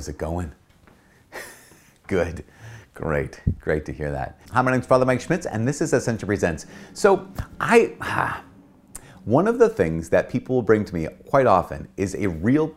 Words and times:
How's 0.00 0.08
it 0.08 0.16
going? 0.16 0.52
Good. 2.06 2.42
Great. 2.94 3.38
Great 3.60 3.84
to 3.84 3.92
hear 3.92 4.10
that. 4.10 4.40
Hi, 4.50 4.62
my 4.62 4.70
name 4.70 4.80
is 4.80 4.86
Father 4.86 5.04
Mike 5.04 5.20
Schmitz, 5.20 5.44
and 5.44 5.68
this 5.68 5.82
is 5.82 5.92
Ascension 5.92 6.26
Presents. 6.26 6.64
So, 6.94 7.28
I. 7.60 8.40
One 9.26 9.46
of 9.46 9.58
the 9.58 9.68
things 9.68 10.08
that 10.08 10.30
people 10.30 10.62
bring 10.62 10.86
to 10.86 10.94
me 10.94 11.06
quite 11.26 11.44
often 11.44 11.86
is 11.98 12.14
a 12.14 12.30
real 12.30 12.74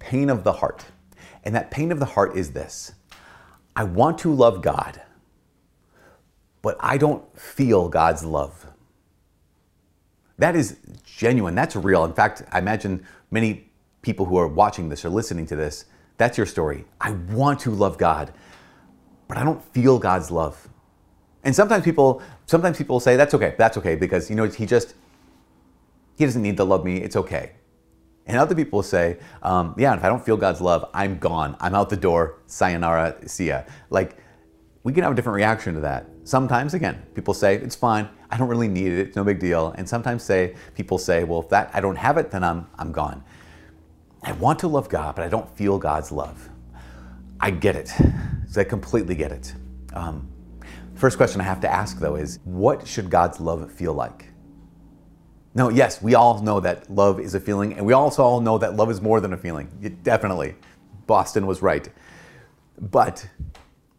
pain 0.00 0.28
of 0.28 0.42
the 0.42 0.54
heart. 0.54 0.86
And 1.44 1.54
that 1.54 1.70
pain 1.70 1.92
of 1.92 2.00
the 2.00 2.06
heart 2.06 2.36
is 2.36 2.50
this 2.50 2.92
I 3.76 3.84
want 3.84 4.18
to 4.18 4.34
love 4.34 4.60
God, 4.60 5.00
but 6.60 6.76
I 6.80 6.98
don't 6.98 7.22
feel 7.38 7.88
God's 7.88 8.24
love. 8.24 8.66
That 10.38 10.56
is 10.56 10.78
genuine. 11.04 11.54
That's 11.54 11.76
real. 11.76 12.04
In 12.04 12.14
fact, 12.14 12.42
I 12.50 12.58
imagine 12.58 13.06
many 13.30 13.70
people 14.02 14.26
who 14.26 14.36
are 14.38 14.48
watching 14.48 14.88
this 14.88 15.04
or 15.04 15.08
listening 15.08 15.46
to 15.46 15.54
this, 15.54 15.84
that's 16.18 16.36
your 16.36 16.46
story. 16.46 16.84
I 17.00 17.12
want 17.12 17.60
to 17.60 17.70
love 17.70 17.96
God, 17.96 18.32
but 19.28 19.38
I 19.38 19.44
don't 19.44 19.64
feel 19.72 19.98
God's 19.98 20.30
love. 20.30 20.68
And 21.44 21.54
sometimes 21.54 21.84
people 21.84 22.20
sometimes 22.46 22.76
people 22.76 23.00
say 23.00 23.16
that's 23.16 23.34
okay. 23.34 23.54
That's 23.56 23.78
okay 23.78 23.94
because 23.94 24.28
you 24.28 24.36
know 24.36 24.44
he 24.44 24.66
just 24.66 24.94
he 26.16 26.24
doesn't 26.24 26.42
need 26.42 26.56
to 26.58 26.64
love 26.64 26.84
me. 26.84 26.98
It's 26.98 27.16
okay. 27.16 27.52
And 28.26 28.36
other 28.36 28.54
people 28.54 28.82
say, 28.82 29.18
um, 29.42 29.74
yeah, 29.78 29.96
if 29.96 30.04
I 30.04 30.08
don't 30.08 30.22
feel 30.22 30.36
God's 30.36 30.60
love, 30.60 30.90
I'm 30.92 31.18
gone. 31.18 31.56
I'm 31.60 31.74
out 31.74 31.88
the 31.88 31.96
door. 31.96 32.40
Sayonara, 32.46 33.26
see 33.26 33.48
ya. 33.48 33.62
Like, 33.88 34.18
we 34.82 34.92
can 34.92 35.02
have 35.02 35.12
a 35.12 35.14
different 35.14 35.36
reaction 35.36 35.74
to 35.74 35.80
that. 35.80 36.06
Sometimes, 36.24 36.74
again, 36.74 37.02
people 37.14 37.32
say, 37.32 37.54
it's 37.54 37.74
fine. 37.74 38.06
I 38.30 38.36
don't 38.36 38.48
really 38.48 38.68
need 38.68 38.92
it. 38.92 38.98
It's 38.98 39.16
no 39.16 39.24
big 39.24 39.38
deal. 39.38 39.74
And 39.78 39.88
sometimes 39.88 40.22
say, 40.22 40.54
people 40.74 40.98
say, 40.98 41.24
well, 41.24 41.40
if 41.40 41.48
that 41.48 41.70
I 41.72 41.80
don't 41.80 41.96
have 41.96 42.18
it, 42.18 42.30
then 42.30 42.44
I'm, 42.44 42.66
I'm 42.78 42.92
gone. 42.92 43.24
I 44.22 44.32
want 44.32 44.58
to 44.60 44.68
love 44.68 44.88
God, 44.88 45.14
but 45.14 45.24
I 45.24 45.28
don't 45.28 45.48
feel 45.56 45.78
God's 45.78 46.10
love. 46.12 46.48
I 47.40 47.50
get 47.50 47.76
it. 47.76 47.92
I 48.58 48.64
completely 48.64 49.14
get 49.14 49.30
it. 49.30 49.54
Um, 49.94 50.28
first 50.94 51.16
question 51.16 51.40
I 51.40 51.44
have 51.44 51.60
to 51.60 51.72
ask, 51.72 51.98
though, 51.98 52.16
is 52.16 52.40
what 52.44 52.86
should 52.86 53.08
God's 53.08 53.40
love 53.40 53.70
feel 53.70 53.94
like? 53.94 54.26
No, 55.54 55.68
yes, 55.68 56.02
we 56.02 56.14
all 56.14 56.42
know 56.42 56.60
that 56.60 56.90
love 56.90 57.20
is 57.20 57.34
a 57.34 57.40
feeling, 57.40 57.74
and 57.74 57.86
we 57.86 57.92
also 57.92 58.22
all 58.22 58.40
know 58.40 58.58
that 58.58 58.74
love 58.74 58.90
is 58.90 59.00
more 59.00 59.20
than 59.20 59.32
a 59.32 59.36
feeling. 59.36 59.70
It, 59.80 60.02
definitely. 60.02 60.56
Boston 61.06 61.46
was 61.46 61.62
right. 61.62 61.88
But 62.80 63.28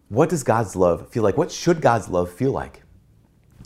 what 0.09 0.29
does 0.29 0.43
God's 0.43 0.75
love 0.75 1.09
feel 1.09 1.23
like? 1.23 1.37
What 1.37 1.51
should 1.51 1.81
God's 1.81 2.09
love 2.09 2.31
feel 2.31 2.51
like? 2.51 2.83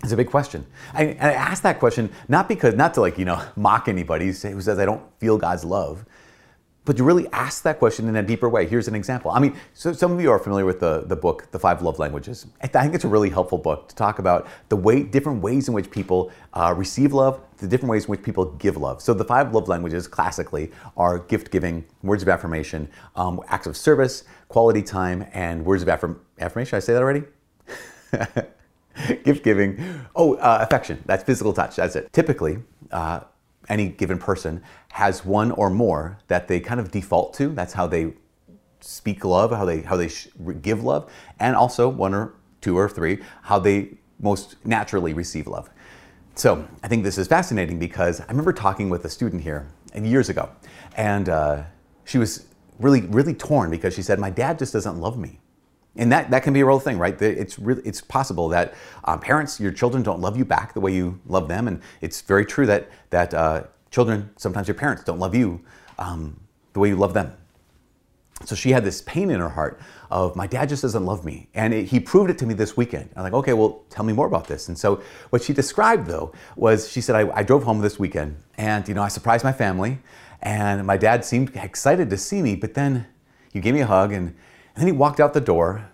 It's 0.03 0.11
a 0.11 0.17
big 0.17 0.29
question. 0.29 0.65
I, 0.93 1.05
and 1.05 1.21
I 1.21 1.33
ask 1.33 1.63
that 1.63 1.79
question 1.79 2.11
not 2.27 2.47
because, 2.47 2.75
not 2.75 2.93
to 2.95 3.01
like, 3.01 3.17
you 3.17 3.25
know, 3.25 3.41
mock 3.55 3.87
anybody 3.87 4.25
who 4.25 4.33
says 4.33 4.79
I 4.79 4.85
don't 4.85 5.03
feel 5.19 5.37
God's 5.37 5.63
love, 5.63 6.05
but 6.85 6.97
you 6.97 7.03
really 7.03 7.27
ask 7.31 7.63
that 7.63 7.79
question 7.79 8.09
in 8.09 8.15
a 8.15 8.23
deeper 8.23 8.49
way. 8.49 8.67
Here's 8.67 8.87
an 8.87 8.95
example. 8.95 9.31
I 9.31 9.39
mean, 9.39 9.55
so 9.73 9.93
some 9.93 10.11
of 10.11 10.19
you 10.19 10.29
are 10.31 10.39
familiar 10.39 10.65
with 10.65 10.79
the, 10.79 11.03
the 11.05 11.15
book, 11.15 11.49
The 11.51 11.59
Five 11.59 11.81
Love 11.81 11.97
Languages. 11.97 12.45
I 12.61 12.67
think 12.67 12.93
it's 12.93 13.05
a 13.05 13.07
really 13.07 13.29
helpful 13.29 13.57
book 13.57 13.87
to 13.89 13.95
talk 13.95 14.19
about 14.19 14.47
the 14.69 14.75
way, 14.75 15.03
different 15.03 15.41
ways 15.41 15.67
in 15.67 15.73
which 15.73 15.89
people 15.89 16.31
uh, 16.53 16.73
receive 16.75 17.13
love, 17.13 17.39
the 17.57 17.67
different 17.67 17.89
ways 17.89 18.05
in 18.05 18.09
which 18.09 18.21
people 18.21 18.45
give 18.53 18.75
love. 18.75 19.01
So 19.01 19.13
the 19.13 19.23
five 19.23 19.53
love 19.53 19.69
languages, 19.69 20.07
classically, 20.07 20.71
are 20.97 21.19
gift 21.19 21.51
giving, 21.51 21.85
words 22.01 22.21
of 22.21 22.29
affirmation, 22.29 22.89
um, 23.15 23.39
acts 23.47 23.67
of 23.67 23.77
service, 23.77 24.25
quality 24.49 24.81
time, 24.81 25.25
and 25.33 25.65
words 25.65 25.83
of 25.83 25.87
affirm- 25.87 26.19
affirmation. 26.39 26.75
I 26.75 26.79
say 26.79 26.93
that 26.93 27.01
already? 27.01 27.23
gift 29.23 29.43
giving. 29.43 30.05
Oh, 30.15 30.35
uh, 30.35 30.59
affection. 30.61 31.01
That's 31.05 31.23
physical 31.23 31.53
touch. 31.53 31.77
That's 31.77 31.95
it. 31.95 32.11
Typically, 32.11 32.57
uh, 32.91 33.21
any 33.69 33.89
given 33.89 34.17
person 34.17 34.61
has 34.91 35.25
one 35.25 35.51
or 35.51 35.69
more 35.69 36.19
that 36.27 36.47
they 36.47 36.59
kind 36.59 36.79
of 36.79 36.91
default 36.91 37.33
to. 37.35 37.49
That's 37.49 37.73
how 37.73 37.87
they 37.87 38.13
speak 38.79 39.23
love, 39.23 39.51
how 39.51 39.65
they 39.65 39.81
how 39.81 39.97
they 39.97 40.09
give 40.61 40.83
love, 40.83 41.11
and 41.39 41.55
also 41.55 41.87
one 41.87 42.13
or 42.13 42.33
two 42.61 42.77
or 42.77 42.89
three 42.89 43.19
how 43.43 43.59
they 43.59 43.97
most 44.19 44.55
naturally 44.65 45.13
receive 45.13 45.47
love. 45.47 45.69
So 46.35 46.67
I 46.81 46.87
think 46.87 47.03
this 47.03 47.17
is 47.17 47.27
fascinating 47.27 47.79
because 47.79 48.19
I 48.21 48.25
remember 48.27 48.53
talking 48.53 48.89
with 48.89 49.05
a 49.05 49.09
student 49.09 49.43
here 49.43 49.67
years 49.95 50.29
ago, 50.29 50.49
and 50.97 51.29
uh, 51.29 51.63
she 52.05 52.17
was 52.17 52.47
really 52.79 53.01
really 53.01 53.33
torn 53.33 53.69
because 53.69 53.93
she 53.93 54.01
said 54.01 54.19
my 54.19 54.29
dad 54.29 54.59
just 54.59 54.73
doesn't 54.73 54.99
love 54.99 55.17
me. 55.17 55.39
And 55.95 56.11
that, 56.11 56.31
that 56.31 56.41
can 56.41 56.53
be 56.53 56.61
a 56.61 56.65
real 56.65 56.79
thing, 56.79 56.97
right? 56.97 57.19
It's 57.21 57.59
really 57.59 57.83
it's 57.85 58.01
possible 58.01 58.49
that 58.49 58.73
uh, 59.03 59.17
parents, 59.17 59.59
your 59.59 59.71
children 59.71 60.01
don't 60.01 60.19
love 60.19 60.35
you 60.35 60.43
back 60.43 60.73
the 60.73 60.79
way 60.79 60.91
you 60.91 61.19
love 61.27 61.47
them, 61.47 61.67
and 61.67 61.81
it's 62.01 62.21
very 62.21 62.45
true 62.45 62.65
that 62.65 62.89
that 63.11 63.33
uh, 63.33 63.63
children, 63.91 64.31
sometimes 64.35 64.67
your 64.67 64.75
parents 64.75 65.03
don't 65.03 65.19
love 65.19 65.35
you 65.35 65.61
um, 65.99 66.39
the 66.73 66.79
way 66.79 66.89
you 66.89 66.95
love 66.95 67.13
them. 67.13 67.37
So 68.45 68.55
she 68.55 68.71
had 68.71 68.83
this 68.83 69.01
pain 69.03 69.29
in 69.29 69.39
her 69.39 69.49
heart 69.49 69.79
of 70.09 70.35
my 70.35 70.47
dad 70.47 70.67
just 70.67 70.81
doesn't 70.81 71.05
love 71.05 71.23
me, 71.23 71.47
and 71.53 71.75
it, 71.75 71.85
he 71.85 71.99
proved 71.99 72.31
it 72.31 72.39
to 72.39 72.47
me 72.47 72.55
this 72.55 72.75
weekend. 72.75 73.11
I'm 73.15 73.21
like, 73.21 73.33
okay, 73.33 73.53
well, 73.53 73.83
tell 73.91 74.03
me 74.03 74.13
more 74.13 74.25
about 74.25 74.47
this. 74.47 74.69
And 74.69 74.77
so 74.77 75.01
what 75.29 75.43
she 75.43 75.53
described 75.53 76.07
though 76.07 76.33
was 76.55 76.89
she 76.89 77.01
said 77.01 77.15
I, 77.15 77.29
I 77.37 77.43
drove 77.43 77.63
home 77.63 77.81
this 77.81 77.99
weekend, 77.99 78.37
and 78.57 78.87
you 78.87 78.95
know 78.95 79.03
I 79.03 79.09
surprised 79.09 79.43
my 79.43 79.53
family, 79.53 79.99
and 80.41 80.87
my 80.87 80.97
dad 80.97 81.23
seemed 81.23 81.55
excited 81.55 82.09
to 82.09 82.17
see 82.17 82.41
me, 82.41 82.55
but 82.55 82.73
then 82.73 83.05
he 83.53 83.59
gave 83.59 83.75
me 83.75 83.81
a 83.81 83.85
hug 83.85 84.11
and 84.11 84.35
and 84.75 84.81
then 84.81 84.87
he 84.87 84.91
walked 84.91 85.19
out 85.19 85.33
the 85.33 85.41
door 85.41 85.89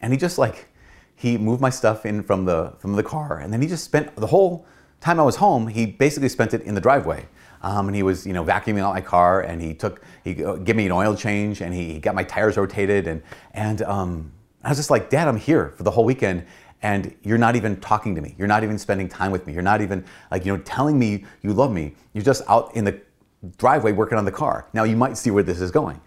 and 0.00 0.12
he 0.12 0.18
just 0.18 0.38
like, 0.38 0.68
he 1.14 1.38
moved 1.38 1.60
my 1.60 1.70
stuff 1.70 2.04
in 2.04 2.22
from 2.22 2.44
the, 2.44 2.74
from 2.78 2.94
the 2.94 3.02
car. 3.02 3.38
And 3.38 3.52
then 3.52 3.62
he 3.62 3.68
just 3.68 3.84
spent 3.84 4.14
the 4.16 4.26
whole 4.26 4.66
time 5.00 5.18
I 5.20 5.22
was 5.22 5.36
home, 5.36 5.66
he 5.66 5.86
basically 5.86 6.28
spent 6.28 6.54
it 6.54 6.62
in 6.62 6.74
the 6.74 6.80
driveway. 6.80 7.26
Um, 7.62 7.86
and 7.86 7.94
he 7.94 8.02
was, 8.02 8.26
you 8.26 8.32
know, 8.32 8.44
vacuuming 8.44 8.80
out 8.80 8.92
my 8.92 9.00
car, 9.00 9.42
and 9.42 9.62
he 9.62 9.72
took, 9.72 10.02
he 10.24 10.34
gave 10.34 10.74
me 10.74 10.86
an 10.86 10.92
oil 10.92 11.14
change, 11.14 11.60
and 11.60 11.72
he 11.72 12.00
got 12.00 12.14
my 12.14 12.24
tires 12.24 12.56
rotated, 12.56 13.06
and 13.06 13.22
and 13.54 13.82
um, 13.82 14.32
I 14.64 14.68
was 14.68 14.78
just 14.78 14.90
like, 14.90 15.10
Dad, 15.10 15.28
I'm 15.28 15.36
here 15.36 15.72
for 15.76 15.84
the 15.84 15.90
whole 15.90 16.04
weekend, 16.04 16.44
and 16.82 17.14
you're 17.22 17.38
not 17.38 17.54
even 17.54 17.80
talking 17.80 18.16
to 18.16 18.20
me. 18.20 18.34
You're 18.36 18.48
not 18.48 18.64
even 18.64 18.78
spending 18.78 19.08
time 19.08 19.30
with 19.30 19.46
me. 19.46 19.52
You're 19.52 19.62
not 19.62 19.80
even 19.80 20.04
like, 20.32 20.44
you 20.44 20.56
know, 20.56 20.60
telling 20.64 20.98
me 20.98 21.24
you 21.42 21.52
love 21.52 21.70
me. 21.70 21.94
You're 22.14 22.24
just 22.24 22.42
out 22.48 22.74
in 22.74 22.84
the 22.84 23.00
driveway 23.58 23.92
working 23.92 24.18
on 24.18 24.24
the 24.24 24.32
car. 24.32 24.66
Now 24.72 24.82
you 24.82 24.96
might 24.96 25.16
see 25.16 25.30
where 25.30 25.44
this 25.44 25.60
is 25.60 25.70
going. 25.70 26.00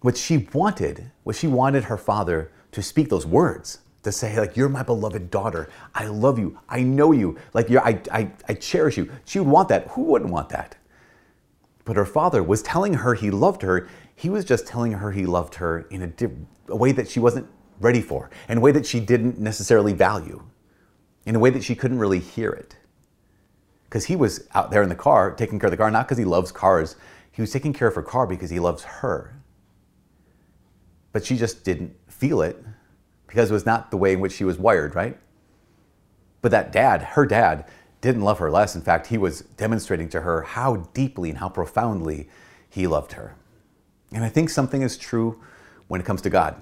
What 0.00 0.16
she 0.16 0.48
wanted 0.52 1.10
was 1.24 1.38
she 1.38 1.46
wanted 1.46 1.84
her 1.84 1.98
father 1.98 2.50
to 2.72 2.82
speak 2.82 3.10
those 3.10 3.26
words, 3.26 3.80
to 4.02 4.10
say, 4.10 4.38
like, 4.38 4.56
you're 4.56 4.68
my 4.68 4.82
beloved 4.82 5.30
daughter. 5.30 5.68
I 5.94 6.06
love 6.06 6.38
you. 6.38 6.58
I 6.68 6.82
know 6.82 7.12
you. 7.12 7.36
Like, 7.52 7.68
you're, 7.68 7.84
I, 7.84 8.00
I, 8.10 8.30
I 8.48 8.54
cherish 8.54 8.96
you. 8.96 9.10
She 9.26 9.38
would 9.38 9.48
want 9.48 9.68
that. 9.68 9.88
Who 9.88 10.04
wouldn't 10.04 10.30
want 10.30 10.48
that? 10.50 10.76
But 11.84 11.96
her 11.96 12.06
father 12.06 12.42
was 12.42 12.62
telling 12.62 12.94
her 12.94 13.14
he 13.14 13.30
loved 13.30 13.62
her. 13.62 13.88
He 14.14 14.30
was 14.30 14.44
just 14.44 14.66
telling 14.66 14.92
her 14.92 15.12
he 15.12 15.26
loved 15.26 15.56
her 15.56 15.80
in 15.90 16.02
a, 16.02 16.06
di- 16.06 16.28
a 16.68 16.76
way 16.76 16.92
that 16.92 17.08
she 17.08 17.20
wasn't 17.20 17.46
ready 17.78 18.00
for, 18.00 18.30
in 18.48 18.58
a 18.58 18.60
way 18.60 18.72
that 18.72 18.86
she 18.86 19.00
didn't 19.00 19.38
necessarily 19.38 19.92
value, 19.92 20.42
in 21.26 21.34
a 21.34 21.38
way 21.38 21.50
that 21.50 21.64
she 21.64 21.74
couldn't 21.74 21.98
really 21.98 22.20
hear 22.20 22.50
it. 22.50 22.76
Because 23.84 24.06
he 24.06 24.16
was 24.16 24.46
out 24.54 24.70
there 24.70 24.82
in 24.82 24.88
the 24.88 24.94
car 24.94 25.34
taking 25.34 25.58
care 25.58 25.66
of 25.66 25.72
the 25.72 25.76
car, 25.76 25.90
not 25.90 26.06
because 26.06 26.18
he 26.18 26.24
loves 26.24 26.52
cars. 26.52 26.96
He 27.32 27.42
was 27.42 27.50
taking 27.50 27.72
care 27.72 27.88
of 27.88 27.94
her 27.94 28.02
car 28.02 28.26
because 28.26 28.50
he 28.50 28.60
loves 28.60 28.82
her 28.84 29.39
but 31.12 31.24
she 31.24 31.36
just 31.36 31.64
didn't 31.64 31.94
feel 32.08 32.42
it 32.42 32.62
because 33.26 33.50
it 33.50 33.54
was 33.54 33.66
not 33.66 33.90
the 33.90 33.96
way 33.96 34.12
in 34.12 34.20
which 34.20 34.32
she 34.32 34.44
was 34.44 34.58
wired, 34.58 34.94
right? 34.94 35.18
But 36.42 36.50
that 36.50 36.72
dad, 36.72 37.02
her 37.02 37.26
dad, 37.26 37.66
didn't 38.00 38.22
love 38.22 38.38
her 38.38 38.50
less. 38.50 38.74
In 38.74 38.82
fact, 38.82 39.08
he 39.08 39.18
was 39.18 39.42
demonstrating 39.42 40.08
to 40.10 40.22
her 40.22 40.42
how 40.42 40.76
deeply 40.94 41.28
and 41.30 41.38
how 41.38 41.48
profoundly 41.48 42.28
he 42.68 42.86
loved 42.86 43.12
her. 43.12 43.36
And 44.12 44.24
I 44.24 44.28
think 44.28 44.50
something 44.50 44.82
is 44.82 44.96
true 44.96 45.40
when 45.88 46.00
it 46.00 46.04
comes 46.04 46.22
to 46.22 46.30
God. 46.30 46.56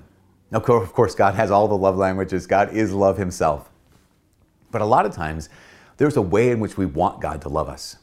Now, 0.51 0.59
of 0.59 0.93
course, 0.93 1.15
God 1.15 1.35
has 1.35 1.51
all 1.51 1.69
the 1.69 1.77
love 1.77 1.97
languages, 1.97 2.47
God 2.47 2.73
is 2.73 2.93
love 2.93 3.19
himself. 3.19 3.71
But 4.71 4.83
a 4.83 4.87
lot 4.87 5.07
of 5.07 5.15
times, 5.15 5.49
there's 5.99 6.17
a 6.17 6.23
way 6.23 6.51
in 6.51 6.61
which 6.61 6.77
we 6.77 6.87
want 6.87 7.21
God 7.21 7.43
to 7.43 7.49
love 7.49 7.69
us. 7.69 7.97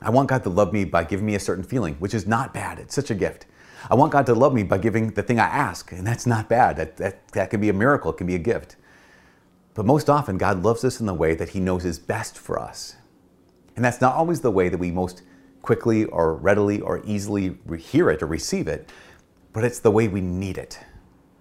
I 0.00 0.10
want 0.10 0.28
God 0.28 0.42
to 0.42 0.50
love 0.50 0.72
me 0.72 0.84
by 0.84 1.04
giving 1.04 1.26
me 1.26 1.34
a 1.34 1.40
certain 1.40 1.64
feeling, 1.64 1.94
which 1.94 2.14
is 2.14 2.26
not 2.26 2.52
bad. 2.52 2.78
It's 2.78 2.94
such 2.94 3.10
a 3.10 3.14
gift. 3.14 3.46
I 3.90 3.94
want 3.94 4.12
God 4.12 4.26
to 4.26 4.34
love 4.34 4.52
me 4.52 4.62
by 4.62 4.78
giving 4.78 5.10
the 5.10 5.22
thing 5.22 5.38
I 5.38 5.44
ask, 5.44 5.92
and 5.92 6.06
that's 6.06 6.26
not 6.26 6.48
bad. 6.48 6.76
That, 6.76 6.96
that, 6.96 7.28
that 7.32 7.50
can 7.50 7.60
be 7.60 7.68
a 7.68 7.72
miracle, 7.72 8.10
it 8.10 8.16
can 8.16 8.26
be 8.26 8.34
a 8.34 8.40
gift. 8.40 8.76
But 9.74 9.86
most 9.86 10.08
often, 10.08 10.38
God 10.38 10.62
loves 10.62 10.84
us 10.84 11.00
in 11.00 11.06
the 11.06 11.14
way 11.14 11.34
that 11.34 11.50
He 11.50 11.60
knows 11.60 11.84
is 11.84 11.98
best 11.98 12.38
for 12.38 12.58
us. 12.58 12.96
And 13.76 13.84
that's 13.84 14.00
not 14.00 14.14
always 14.14 14.40
the 14.40 14.50
way 14.50 14.68
that 14.68 14.78
we 14.78 14.90
most 14.90 15.22
quickly 15.62 16.04
or 16.06 16.34
readily 16.34 16.80
or 16.80 17.02
easily 17.04 17.58
hear 17.78 18.08
it 18.10 18.22
or 18.22 18.26
receive 18.26 18.68
it, 18.68 18.90
but 19.52 19.64
it's 19.64 19.80
the 19.80 19.90
way 19.90 20.08
we 20.08 20.20
need 20.20 20.58
it. 20.58 20.78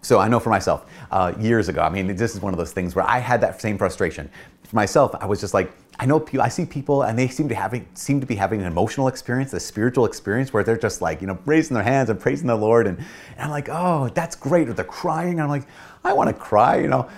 So 0.05 0.19
I 0.19 0.27
know 0.27 0.39
for 0.39 0.51
myself, 0.51 0.85
uh, 1.09 1.33
years 1.39 1.67
ago, 1.67 1.81
I 1.81 1.89
mean, 1.89 2.15
this 2.15 2.35
is 2.35 2.39
one 2.39 2.53
of 2.53 2.59
those 2.59 2.71
things 2.71 2.93
where 2.93 3.09
I 3.09 3.17
had 3.17 3.41
that 3.41 3.59
same 3.59 3.75
frustration. 3.75 4.29
For 4.63 4.75
myself, 4.75 5.15
I 5.19 5.25
was 5.25 5.41
just 5.41 5.55
like, 5.55 5.73
I 5.97 6.05
know 6.05 6.23
I 6.39 6.47
see 6.47 6.63
people 6.63 7.01
and 7.01 7.17
they 7.17 7.27
seem 7.27 7.49
to 7.49 7.55
having 7.55 7.87
seem 7.95 8.21
to 8.21 8.27
be 8.27 8.35
having 8.35 8.61
an 8.61 8.67
emotional 8.67 9.07
experience, 9.07 9.51
a 9.53 9.59
spiritual 9.59 10.05
experience 10.05 10.53
where 10.53 10.63
they're 10.63 10.77
just 10.77 11.01
like, 11.01 11.21
you 11.21 11.27
know, 11.27 11.39
raising 11.47 11.73
their 11.73 11.83
hands 11.83 12.11
and 12.11 12.19
praising 12.19 12.45
the 12.45 12.55
Lord. 12.55 12.85
And, 12.85 12.99
and 12.99 13.39
I'm 13.39 13.49
like, 13.49 13.67
oh, 13.67 14.09
that's 14.09 14.35
great. 14.35 14.69
Or 14.69 14.73
they're 14.73 14.85
crying. 14.85 15.41
I'm 15.41 15.49
like, 15.49 15.67
I 16.03 16.13
want 16.13 16.29
to 16.29 16.35
cry, 16.35 16.77
you 16.81 16.87
know. 16.87 17.09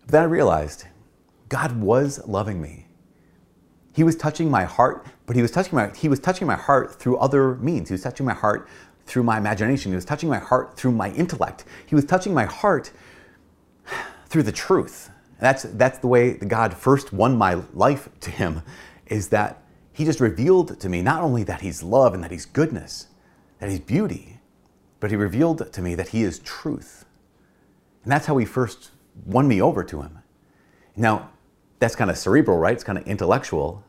But 0.00 0.10
then 0.10 0.22
I 0.22 0.26
realized 0.26 0.86
God 1.48 1.80
was 1.80 2.20
loving 2.26 2.60
me. 2.60 2.88
He 3.94 4.02
was 4.02 4.16
touching 4.16 4.50
my 4.50 4.64
heart, 4.64 5.06
but 5.26 5.36
he 5.36 5.42
was 5.42 5.52
touching 5.52 5.76
my 5.76 5.90
he 5.94 6.08
was 6.08 6.18
touching 6.18 6.48
my 6.48 6.56
heart 6.56 6.96
through 6.96 7.18
other 7.18 7.54
means. 7.56 7.90
He 7.90 7.94
was 7.94 8.02
touching 8.02 8.26
my 8.26 8.34
heart 8.34 8.68
through 9.08 9.22
my 9.22 9.38
imagination. 9.38 9.90
He 9.90 9.96
was 9.96 10.04
touching 10.04 10.28
my 10.28 10.38
heart 10.38 10.76
through 10.76 10.92
my 10.92 11.10
intellect. 11.12 11.64
He 11.86 11.94
was 11.94 12.04
touching 12.04 12.34
my 12.34 12.44
heart 12.44 12.92
through 14.26 14.42
the 14.42 14.52
truth. 14.52 15.10
That's, 15.40 15.62
that's 15.62 15.98
the 15.98 16.06
way 16.06 16.34
God 16.34 16.74
first 16.74 17.12
won 17.12 17.36
my 17.36 17.62
life 17.72 18.08
to 18.20 18.30
Him, 18.30 18.62
is 19.06 19.28
that 19.28 19.62
He 19.92 20.04
just 20.04 20.20
revealed 20.20 20.78
to 20.80 20.88
me 20.88 21.00
not 21.00 21.22
only 21.22 21.42
that 21.44 21.62
He's 21.62 21.82
love 21.82 22.12
and 22.12 22.22
that 22.22 22.30
He's 22.30 22.44
goodness, 22.44 23.06
that 23.58 23.70
He's 23.70 23.80
beauty, 23.80 24.40
but 25.00 25.10
He 25.10 25.16
revealed 25.16 25.72
to 25.72 25.82
me 25.82 25.94
that 25.94 26.08
He 26.08 26.22
is 26.22 26.38
truth. 26.40 27.06
And 28.02 28.12
that's 28.12 28.26
how 28.26 28.36
He 28.36 28.44
first 28.44 28.90
won 29.24 29.48
me 29.48 29.62
over 29.62 29.82
to 29.84 30.02
Him. 30.02 30.18
Now, 30.96 31.30
that's 31.78 31.96
kind 31.96 32.10
of 32.10 32.18
cerebral, 32.18 32.58
right? 32.58 32.74
It's 32.74 32.84
kind 32.84 32.98
of 32.98 33.06
intellectual. 33.06 33.84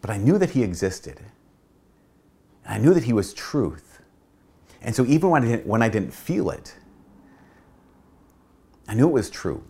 But 0.00 0.10
I 0.10 0.18
knew 0.18 0.36
that 0.38 0.50
He 0.50 0.62
existed. 0.62 1.20
And 2.64 2.74
I 2.74 2.78
knew 2.78 2.94
that 2.94 3.04
He 3.04 3.12
was 3.12 3.34
truth. 3.34 4.00
And 4.82 4.94
so 4.94 5.04
even 5.06 5.30
when 5.30 5.44
I 5.44 5.46
didn't, 5.48 5.66
when 5.66 5.82
I 5.82 5.88
didn't 5.88 6.12
feel 6.12 6.50
it, 6.50 6.76
I 8.86 8.94
knew 8.94 9.08
it 9.08 9.12
was 9.12 9.30
true. 9.30 9.64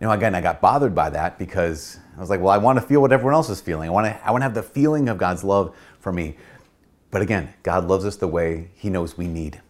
You 0.00 0.08
know, 0.08 0.12
again, 0.12 0.34
I 0.34 0.40
got 0.40 0.60
bothered 0.60 0.94
by 0.94 1.10
that 1.10 1.38
because 1.38 1.98
I 2.16 2.20
was 2.20 2.28
like, 2.28 2.40
well, 2.40 2.50
I 2.50 2.58
want 2.58 2.78
to 2.78 2.84
feel 2.84 3.00
what 3.00 3.12
everyone 3.12 3.34
else 3.34 3.48
is 3.48 3.60
feeling. 3.60 3.88
I 3.88 3.92
want 3.92 4.06
to, 4.06 4.26
I 4.26 4.30
want 4.30 4.40
to 4.42 4.44
have 4.44 4.54
the 4.54 4.62
feeling 4.62 5.08
of 5.08 5.18
God's 5.18 5.44
love 5.44 5.74
for 6.00 6.12
me. 6.12 6.36
But 7.10 7.22
again, 7.22 7.54
God 7.62 7.86
loves 7.86 8.04
us 8.04 8.16
the 8.16 8.26
way 8.26 8.70
He 8.74 8.90
knows 8.90 9.16
we 9.16 9.28
need. 9.28 9.60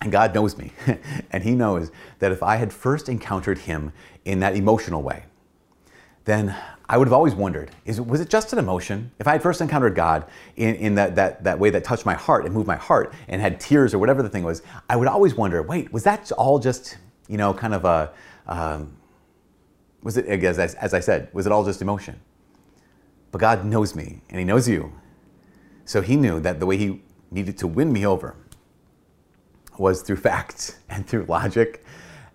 And 0.00 0.10
God 0.10 0.34
knows 0.34 0.58
me. 0.58 0.72
and 1.30 1.44
He 1.44 1.52
knows 1.52 1.92
that 2.18 2.32
if 2.32 2.42
I 2.42 2.56
had 2.56 2.72
first 2.72 3.08
encountered 3.08 3.58
Him 3.58 3.92
in 4.24 4.40
that 4.40 4.56
emotional 4.56 5.02
way, 5.02 5.24
then 6.24 6.54
I 6.88 6.98
would 6.98 7.08
have 7.08 7.12
always 7.12 7.34
wondered, 7.34 7.70
is, 7.84 8.00
was 8.00 8.20
it 8.20 8.28
just 8.28 8.52
an 8.52 8.58
emotion? 8.58 9.10
If 9.18 9.26
I 9.26 9.32
had 9.32 9.42
first 9.42 9.60
encountered 9.60 9.94
God 9.94 10.26
in, 10.56 10.74
in 10.74 10.94
that, 10.96 11.16
that, 11.16 11.42
that 11.44 11.58
way 11.58 11.70
that 11.70 11.84
touched 11.84 12.04
my 12.04 12.14
heart 12.14 12.44
and 12.44 12.54
moved 12.54 12.66
my 12.66 12.76
heart 12.76 13.14
and 13.28 13.40
had 13.40 13.58
tears 13.58 13.94
or 13.94 13.98
whatever 13.98 14.22
the 14.22 14.28
thing 14.28 14.44
was, 14.44 14.62
I 14.90 14.96
would 14.96 15.08
always 15.08 15.34
wonder, 15.34 15.62
wait, 15.62 15.92
was 15.92 16.04
that 16.04 16.30
all 16.32 16.58
just, 16.58 16.98
you 17.28 17.38
know, 17.38 17.54
kind 17.54 17.74
of 17.74 17.84
a, 17.84 18.12
um, 18.46 18.96
was 20.02 20.16
it, 20.16 20.26
as, 20.26 20.58
as 20.58 20.94
I 20.94 21.00
said, 21.00 21.28
was 21.32 21.46
it 21.46 21.52
all 21.52 21.64
just 21.64 21.80
emotion? 21.80 22.20
But 23.30 23.40
God 23.40 23.64
knows 23.64 23.94
me 23.94 24.20
and 24.28 24.38
He 24.38 24.44
knows 24.44 24.68
you. 24.68 24.92
So 25.84 26.02
He 26.02 26.16
knew 26.16 26.40
that 26.40 26.60
the 26.60 26.66
way 26.66 26.76
He 26.76 27.00
needed 27.30 27.56
to 27.58 27.66
win 27.66 27.92
me 27.92 28.04
over 28.04 28.36
was 29.78 30.02
through 30.02 30.16
facts 30.28 30.78
and 30.90 31.06
through 31.06 31.24
logic 31.24 31.84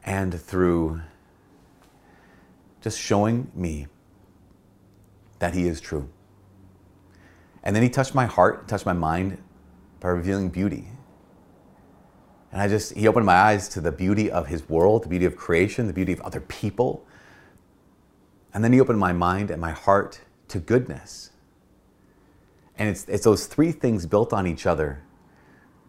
and 0.04 0.34
through 0.34 1.02
just 2.82 3.00
showing 3.00 3.52
me 3.54 3.88
that 5.40 5.54
He 5.54 5.68
is 5.68 5.82
true. 5.82 6.10
And 7.64 7.76
then 7.76 7.84
He 7.84 7.90
touched 7.90 8.16
my 8.16 8.26
heart, 8.26 8.68
touched 8.68 8.86
my 8.86 8.94
mind 8.94 9.42
by 10.00 10.10
revealing 10.10 10.50
beauty. 10.50 10.88
And 12.52 12.62
I 12.62 12.68
just, 12.68 12.94
He 12.94 13.08
opened 13.08 13.26
my 13.26 13.36
eyes 13.36 13.68
to 13.70 13.82
the 13.82 13.92
beauty 13.92 14.32
of 14.32 14.48
His 14.48 14.68
world, 14.70 15.04
the 15.04 15.10
beauty 15.10 15.26
of 15.26 15.36
creation, 15.36 15.88
the 15.88 15.94
beauty 15.94 16.14
of 16.14 16.22
other 16.22 16.42
people. 16.42 17.06
And 18.54 18.64
then 18.64 18.74
He 18.74 18.80
opened 18.80 19.00
my 19.00 19.14
mind 19.14 19.52
and 19.52 19.60
my 19.60 19.72
heart 19.72 20.22
to 20.50 20.60
goodness. 20.60 21.32
And 22.78 22.90
it's, 22.90 23.06
it's 23.10 23.24
those 23.24 23.48
three 23.48 23.72
things 23.72 24.06
built 24.06 24.32
on 24.32 24.46
each 24.48 24.66
other 24.66 25.04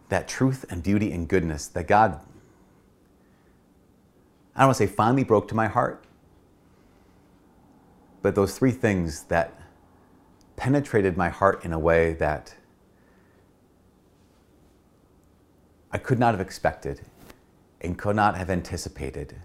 that 0.09 0.27
truth 0.27 0.65
and 0.69 0.81
beauty 0.81 1.11
and 1.11 1.27
goodness 1.27 1.67
that 1.67 1.87
God, 1.87 2.19
I 4.55 4.61
don't 4.61 4.69
want 4.69 4.77
to 4.77 4.87
say 4.87 4.93
finally 4.93 5.23
broke 5.23 5.47
to 5.49 5.55
my 5.55 5.67
heart, 5.67 6.03
but 8.21 8.35
those 8.35 8.57
three 8.57 8.71
things 8.71 9.23
that 9.23 9.59
penetrated 10.55 11.15
my 11.15 11.29
heart 11.29 11.63
in 11.63 11.71
a 11.71 11.79
way 11.79 12.13
that 12.13 12.55
I 15.91 15.97
could 15.97 16.19
not 16.19 16.33
have 16.33 16.41
expected 16.41 17.01
and 17.81 17.97
could 17.97 18.15
not 18.15 18.37
have 18.37 18.49
anticipated. 18.49 19.35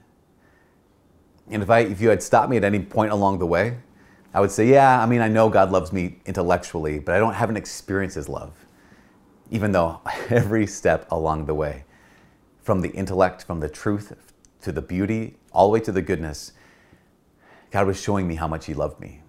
And 1.50 1.62
if, 1.62 1.71
I, 1.71 1.81
if 1.81 2.00
you 2.00 2.09
had 2.09 2.23
stopped 2.23 2.50
me 2.50 2.56
at 2.56 2.65
any 2.65 2.81
point 2.81 3.12
along 3.12 3.38
the 3.38 3.47
way, 3.47 3.79
I 4.32 4.41
would 4.41 4.50
say, 4.50 4.67
yeah, 4.67 5.00
I 5.00 5.06
mean, 5.06 5.21
I 5.21 5.29
know 5.29 5.49
God 5.49 5.71
loves 5.71 5.93
me 5.93 6.19
intellectually, 6.26 6.99
but 6.99 7.15
I 7.15 7.19
don't 7.19 7.35
haven't 7.35 7.56
experienced 7.56 8.17
His 8.17 8.29
love. 8.29 8.53
Even 9.50 9.73
though 9.73 10.00
every 10.31 10.67
step 10.67 11.06
along 11.11 11.47
the 11.47 11.55
way, 11.55 11.85
from 12.62 12.81
the 12.81 12.91
intellect, 12.91 13.44
from 13.44 13.61
the 13.61 13.69
truth 13.69 14.12
to 14.62 14.73
the 14.73 14.82
beauty, 14.82 15.37
all 15.53 15.69
the 15.69 15.73
way 15.75 15.81
to 15.81 15.93
the 15.93 16.03
goodness, 16.03 16.53
God 17.75 17.88
was 17.88 18.00
showing 18.00 18.29
me 18.29 18.37
how 18.37 18.47
much 18.47 18.67
He 18.67 18.73
loved 18.73 19.00
me. 19.00 19.21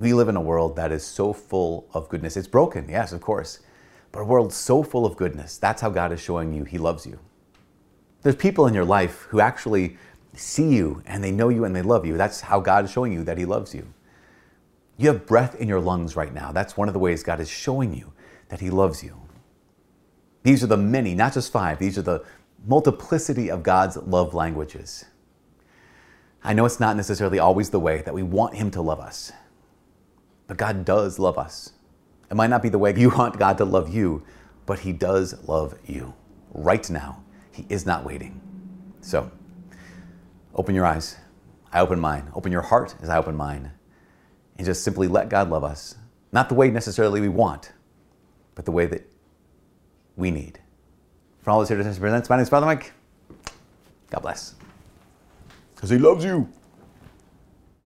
We 0.00 0.12
live 0.12 0.28
in 0.28 0.34
a 0.34 0.40
world 0.40 0.74
that 0.74 0.90
is 0.90 1.04
so 1.04 1.32
full 1.32 1.88
of 1.94 2.08
goodness. 2.08 2.36
It's 2.36 2.48
broken, 2.48 2.88
yes, 2.88 3.12
of 3.12 3.20
course, 3.20 3.60
but 4.10 4.18
a 4.18 4.24
world 4.24 4.52
so 4.52 4.82
full 4.82 5.06
of 5.06 5.14
goodness. 5.16 5.56
That's 5.56 5.80
how 5.80 5.90
God 5.90 6.10
is 6.10 6.20
showing 6.20 6.52
you 6.52 6.64
He 6.64 6.76
loves 6.76 7.06
you. 7.06 7.20
There's 8.22 8.34
people 8.34 8.66
in 8.66 8.74
your 8.74 8.84
life 8.84 9.28
who 9.30 9.38
actually 9.38 9.96
see 10.32 10.74
you 10.74 11.04
and 11.06 11.22
they 11.22 11.30
know 11.30 11.50
you 11.50 11.64
and 11.64 11.76
they 11.76 11.82
love 11.82 12.04
you. 12.04 12.16
That's 12.16 12.40
how 12.40 12.58
God 12.58 12.84
is 12.84 12.90
showing 12.90 13.12
you 13.12 13.22
that 13.22 13.38
He 13.38 13.44
loves 13.44 13.72
you. 13.72 13.86
You 14.96 15.06
have 15.10 15.24
breath 15.24 15.54
in 15.54 15.68
your 15.68 15.80
lungs 15.80 16.16
right 16.16 16.34
now. 16.34 16.50
That's 16.50 16.76
one 16.76 16.88
of 16.88 16.94
the 16.94 17.00
ways 17.00 17.22
God 17.22 17.38
is 17.38 17.48
showing 17.48 17.94
you 17.94 18.12
that 18.48 18.58
He 18.58 18.70
loves 18.70 19.04
you. 19.04 19.20
These 20.42 20.64
are 20.64 20.66
the 20.66 20.76
many, 20.76 21.14
not 21.14 21.34
just 21.34 21.52
five, 21.52 21.78
these 21.78 21.96
are 21.96 22.02
the 22.02 22.24
multiplicity 22.66 23.52
of 23.52 23.62
God's 23.62 23.96
love 23.98 24.34
languages. 24.34 25.04
I 26.44 26.52
know 26.52 26.66
it's 26.66 26.78
not 26.78 26.94
necessarily 26.94 27.38
always 27.38 27.70
the 27.70 27.80
way 27.80 28.02
that 28.02 28.12
we 28.12 28.22
want 28.22 28.54
Him 28.54 28.70
to 28.72 28.82
love 28.82 29.00
us, 29.00 29.32
but 30.46 30.58
God 30.58 30.84
does 30.84 31.18
love 31.18 31.38
us. 31.38 31.72
It 32.30 32.34
might 32.34 32.50
not 32.50 32.62
be 32.62 32.68
the 32.68 32.78
way 32.78 32.94
you 32.96 33.08
want 33.08 33.38
God 33.38 33.56
to 33.58 33.64
love 33.64 33.92
you, 33.92 34.22
but 34.66 34.80
He 34.80 34.92
does 34.92 35.48
love 35.48 35.74
you 35.86 36.12
right 36.52 36.88
now. 36.90 37.24
He 37.50 37.64
is 37.70 37.86
not 37.86 38.04
waiting. 38.04 38.40
So, 39.00 39.30
open 40.54 40.74
your 40.74 40.84
eyes. 40.84 41.16
I 41.72 41.80
open 41.80 41.98
mine. 41.98 42.30
Open 42.34 42.52
your 42.52 42.62
heart 42.62 42.94
as 43.00 43.08
I 43.08 43.16
open 43.16 43.36
mine. 43.36 43.72
And 44.56 44.66
just 44.66 44.84
simply 44.84 45.08
let 45.08 45.28
God 45.28 45.50
love 45.50 45.64
us. 45.64 45.96
Not 46.30 46.48
the 46.48 46.54
way 46.54 46.70
necessarily 46.70 47.20
we 47.20 47.28
want, 47.28 47.72
but 48.54 48.64
the 48.64 48.72
way 48.72 48.86
that 48.86 49.08
we 50.16 50.30
need. 50.30 50.60
For 51.42 51.50
all 51.50 51.60
this 51.60 51.68
here 51.68 51.78
to 51.78 51.84
presents, 51.84 52.28
my 52.28 52.36
name 52.36 52.42
is 52.42 52.48
Father 52.48 52.66
Mike. 52.66 52.92
God 54.10 54.20
bless 54.20 54.54
because 55.84 55.90
he 55.90 55.98
loves 55.98 56.24
you. 56.24 56.48